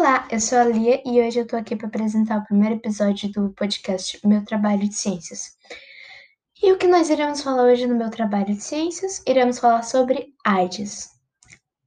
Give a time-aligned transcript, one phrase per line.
[0.00, 3.30] Olá, eu sou a Lia e hoje eu tô aqui para apresentar o primeiro episódio
[3.30, 5.58] do podcast Meu Trabalho de Ciências.
[6.62, 9.22] E o que nós iremos falar hoje no meu trabalho de ciências?
[9.26, 11.10] Iremos falar sobre AIDS.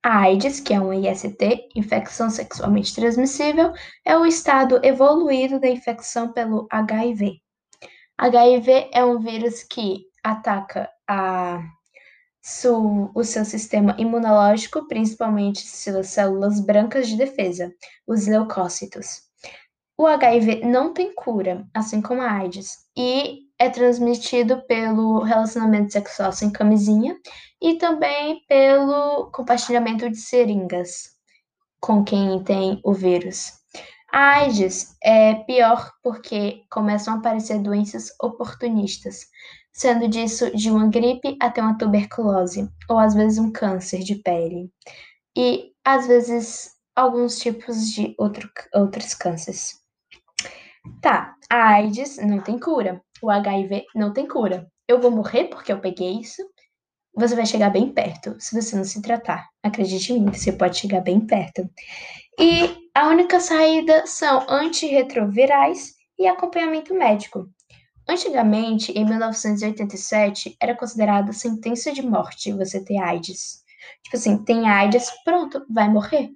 [0.04, 3.74] A AIDS, que é uma IST, infecção sexualmente transmissível,
[4.06, 7.40] é o estado evoluído da infecção pelo HIV.
[8.16, 11.64] HIV é um vírus que ataca a
[13.16, 17.74] o seu sistema imunológico, principalmente suas células brancas de defesa,
[18.06, 19.22] os leucócitos.
[19.98, 26.34] O HIV não tem cura, assim como a AIDS, e é transmitido pelo relacionamento sexual
[26.34, 27.16] sem camisinha
[27.62, 31.14] e também pelo compartilhamento de seringas
[31.80, 33.54] com quem tem o vírus.
[34.12, 39.28] A AIDS é pior porque começam a aparecer doenças oportunistas,
[39.74, 44.72] sendo disso de uma gripe até uma tuberculose, ou às vezes um câncer de pele,
[45.36, 49.82] e às vezes alguns tipos de outro, outros cânceres.
[51.02, 54.68] Tá, a AIDS não tem cura, o HIV não tem cura.
[54.88, 56.44] Eu vou morrer porque eu peguei isso.
[57.16, 59.48] Você vai chegar bem perto se você não se tratar.
[59.64, 61.70] Acredite em mim, você pode chegar bem perto.
[62.40, 67.48] E a única saída são antirretrovirais e acompanhamento médico.
[68.08, 73.64] Antigamente, em 1987, era considerado sentença de morte você ter AIDS.
[74.04, 76.30] Tipo assim, tem AIDS, pronto, vai morrer.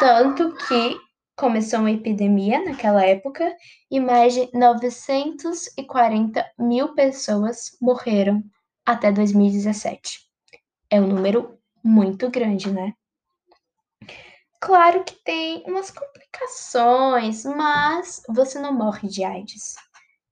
[0.00, 0.96] Tanto que
[1.36, 3.54] começou uma epidemia naquela época
[3.90, 8.42] e mais de 940 mil pessoas morreram
[8.84, 10.20] até 2017.
[10.90, 12.92] É um número muito grande, né?
[14.60, 19.74] Claro que tem umas complicações, mas você não morre de AIDS.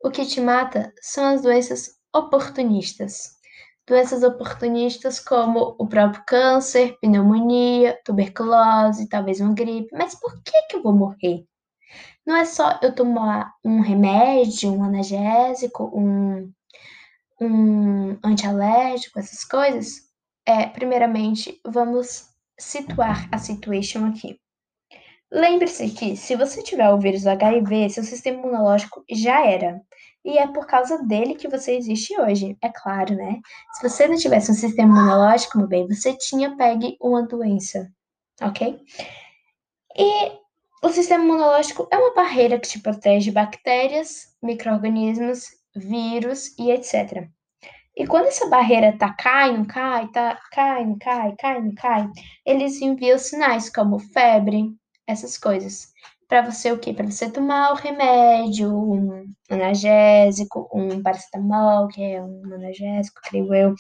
[0.05, 3.36] O que te mata são as doenças oportunistas.
[3.86, 9.89] Doenças oportunistas como o próprio câncer, pneumonia, tuberculose, talvez uma gripe.
[9.92, 11.44] Mas por que, que eu vou morrer?
[12.27, 16.53] Não é só eu tomar um remédio, um analgésico, um,
[17.41, 20.10] um antialérgico, essas coisas.
[20.44, 22.28] É, primeiramente, vamos
[22.59, 24.41] situar a situation aqui.
[25.31, 29.81] Lembre-se que, se você tiver o vírus HIV, seu sistema imunológico já era.
[30.25, 33.41] E é por causa dele que você existe hoje, é claro, né?
[33.72, 37.91] Se você não tivesse um sistema imunológico, meu bem, você tinha pegue uma doença,
[38.41, 38.81] ok?
[39.97, 40.32] E
[40.82, 47.28] o sistema imunológico é uma barreira que te protege de bactérias, micro-organismos, vírus e etc.
[47.97, 52.09] E quando essa barreira tá cai, não cai, tá cai, não cai, cai, não cai,
[52.47, 54.75] eles enviam sinais como febre,
[55.06, 55.91] essas coisas.
[56.32, 56.94] Para você o quê?
[56.94, 63.75] Para você tomar o remédio, um analgésico, um paracetamol, que é um analgésico, creio eu.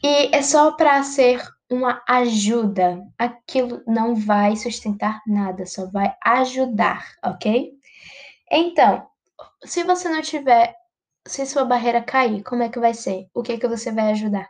[0.00, 3.04] E é só para ser uma ajuda.
[3.18, 7.72] Aquilo não vai sustentar nada, só vai ajudar, ok?
[8.48, 9.04] Então,
[9.64, 10.72] se você não tiver,
[11.26, 13.26] se sua barreira cair, como é que vai ser?
[13.34, 14.48] O que é que você vai ajudar?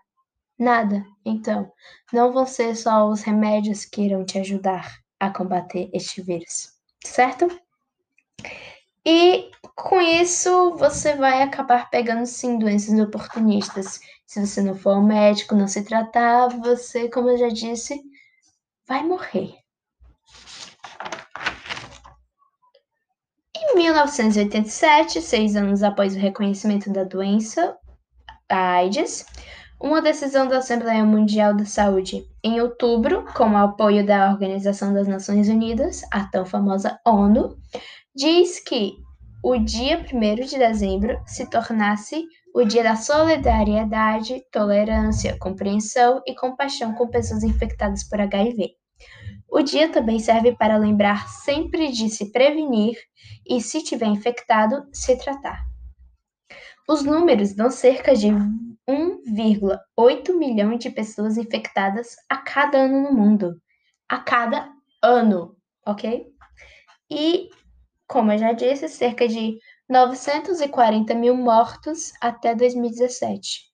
[0.59, 1.03] Nada.
[1.25, 1.73] Então,
[2.13, 6.73] não vão ser só os remédios que irão te ajudar a combater este vírus,
[7.05, 7.49] certo?
[9.05, 14.01] E com isso você vai acabar pegando sim doenças oportunistas.
[14.27, 18.01] Se você não for ao médico, não se tratar, você, como eu já disse,
[18.87, 19.55] vai morrer.
[23.57, 27.77] Em 1987, seis anos após o reconhecimento da doença,
[28.49, 29.27] a AIDS,
[29.81, 35.07] uma decisão da Assembleia Mundial da Saúde, em outubro, com o apoio da Organização das
[35.07, 37.57] Nações Unidas, a tão famosa ONU,
[38.15, 38.97] diz que
[39.45, 46.93] o dia 1 de dezembro se tornasse o dia da solidariedade, tolerância, compreensão e compaixão
[46.95, 48.73] com pessoas infectadas por HIV.
[49.49, 52.97] O dia também serve para lembrar sempre de se prevenir
[53.49, 55.65] e, se tiver infectado, se tratar.
[56.89, 58.29] Os números dão cerca de
[58.89, 63.61] 1,8 milhão de pessoas infectadas a cada ano no mundo.
[64.09, 64.73] A cada
[65.03, 65.57] ano,
[65.87, 66.27] ok?
[67.11, 67.51] E,
[68.07, 69.59] como eu já disse, cerca de
[69.89, 73.69] 940 mil mortos até 2017.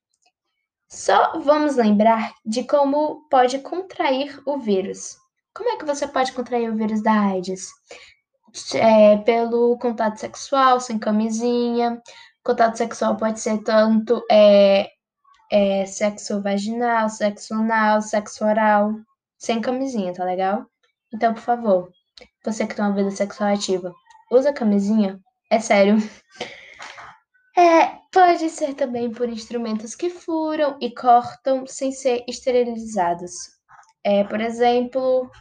[0.89, 5.17] Só vamos lembrar de como pode contrair o vírus.
[5.53, 7.69] Como é que você pode contrair o vírus da AIDS?
[8.73, 12.01] É, pelo contato sexual, sem camisinha.
[12.43, 14.89] Contato sexual pode ser tanto é,
[15.51, 18.93] é, sexo vaginal, sexo anal, sexo oral,
[19.37, 20.65] sem camisinha, tá legal?
[21.13, 21.91] Então, por favor,
[22.43, 23.93] você que tem uma vida sexual ativa,
[24.31, 25.19] usa camisinha?
[25.49, 25.97] É sério.
[27.57, 33.31] É, pode ser também por instrumentos que furam e cortam sem ser esterilizados.
[34.03, 35.31] É, por exemplo,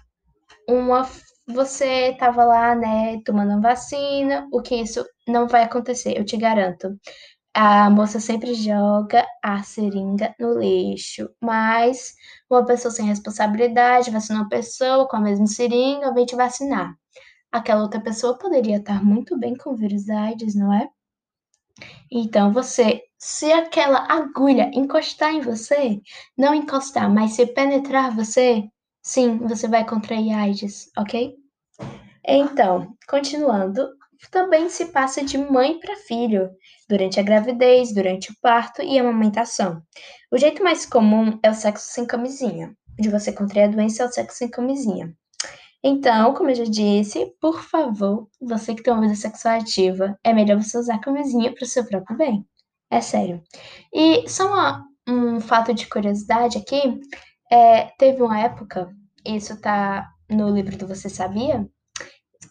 [0.68, 1.08] uma
[1.46, 6.98] você estava lá, né, tomando vacina, o que isso não vai acontecer, eu te garanto.
[7.56, 12.14] A moça sempre joga a seringa no lixo, mas
[12.50, 16.96] uma pessoa sem responsabilidade vacina uma pessoa com a mesma seringa vem te vacinar.
[17.52, 20.88] Aquela outra pessoa poderia estar muito bem com o vírus da AIDS, não é?
[22.10, 26.00] Então você, se aquela agulha encostar em você,
[26.36, 28.64] não encostar, mas se penetrar você,
[29.00, 31.36] sim, você vai contrair AIDS, ok?
[32.26, 33.88] Então, continuando,
[34.30, 36.50] também se passa de mãe para filho,
[36.88, 39.82] durante a gravidez, durante o parto e a amamentação.
[40.30, 42.74] O jeito mais comum é o sexo sem camisinha.
[42.98, 45.12] De você contrair a doença é o sexo sem camisinha.
[45.82, 50.32] Então, como eu já disse, por favor, você que tem uma vida sexual ativa, é
[50.32, 52.46] melhor você usar camisinha para o seu próprio bem.
[52.90, 53.42] É sério.
[53.92, 57.00] E só uma, um fato de curiosidade aqui,
[57.52, 58.88] é, teve uma época,
[59.26, 61.68] isso tá no livro do Você Sabia,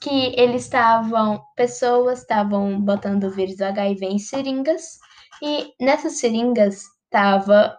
[0.03, 4.99] que eles estavam, pessoas estavam botando o vírus do HIV em seringas,
[5.41, 7.77] e nessas seringas estava,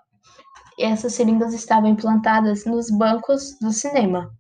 [0.78, 4.30] essas seringas estavam implantadas nos bancos do cinema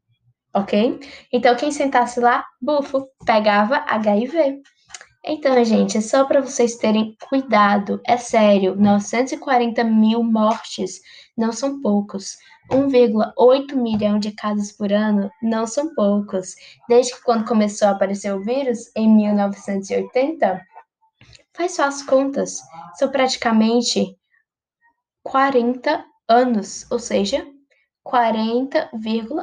[0.54, 1.00] ok?
[1.32, 4.62] Então, quem sentasse lá, bufo, pegava HIV.
[5.26, 11.00] Então, gente, é só para vocês terem cuidado, é sério, 940 mil mortes
[11.36, 12.36] não são poucos.
[12.70, 16.54] 1,8 milhão de casos por ano não são poucos.
[16.88, 20.60] Desde que quando começou a aparecer o vírus, em 1980,
[21.52, 22.60] faz só as contas,
[22.94, 24.16] são praticamente
[25.22, 27.46] 40 anos, ou seja,
[28.02, 28.90] 40,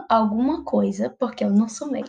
[0.07, 2.03] alguma coisa, porque eu não sou mãe.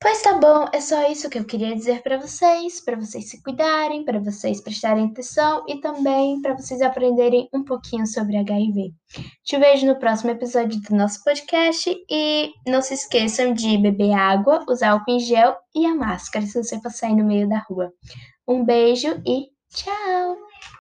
[0.00, 3.42] Pois tá bom, é só isso que eu queria dizer para vocês, para vocês se
[3.42, 8.92] cuidarem, para vocês prestarem atenção e também para vocês aprenderem um pouquinho sobre HIV.
[9.42, 14.64] Te vejo no próximo episódio do nosso podcast e não se esqueçam de beber água,
[14.68, 17.92] usar álcool em gel e a máscara se você for sair no meio da rua.
[18.46, 20.47] Um beijo e tchau!